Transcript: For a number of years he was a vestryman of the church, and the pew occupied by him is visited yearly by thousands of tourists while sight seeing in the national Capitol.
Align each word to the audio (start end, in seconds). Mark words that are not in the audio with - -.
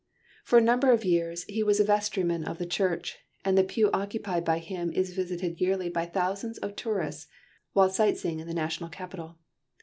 For 0.43 0.57
a 0.57 0.63
number 0.63 0.91
of 0.91 1.05
years 1.05 1.43
he 1.43 1.61
was 1.61 1.79
a 1.79 1.83
vestryman 1.83 2.43
of 2.43 2.57
the 2.57 2.65
church, 2.65 3.19
and 3.45 3.55
the 3.55 3.63
pew 3.63 3.91
occupied 3.93 4.43
by 4.43 4.57
him 4.57 4.91
is 4.91 5.13
visited 5.13 5.61
yearly 5.61 5.89
by 5.89 6.07
thousands 6.07 6.57
of 6.57 6.75
tourists 6.75 7.27
while 7.73 7.91
sight 7.91 8.17
seeing 8.17 8.39
in 8.39 8.47
the 8.47 8.53
national 8.55 8.89
Capitol. 8.89 9.37